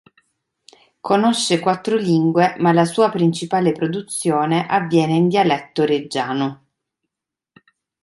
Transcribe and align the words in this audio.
Conosce 0.99 1.59
quattro 1.59 1.95
lingue 1.95 2.55
ma 2.57 2.73
la 2.73 2.85
sua 2.85 3.11
principale 3.11 3.71
produzione 3.71 4.65
avviene 4.67 5.13
in 5.13 5.27
dialetto 5.27 5.83
reggiano. 5.85 6.63